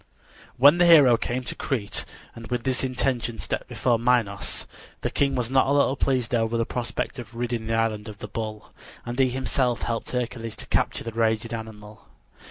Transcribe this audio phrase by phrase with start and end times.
[0.57, 4.65] When the hero came to Crete and with this intention stepped before Minos,
[5.01, 8.17] the king was not a little pleased over the prospect of ridding the island of
[8.17, 8.71] the bull,
[9.05, 12.07] and he himself helped Hercules to capture the raging animal.